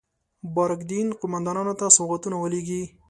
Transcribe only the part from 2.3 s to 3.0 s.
ولېږي.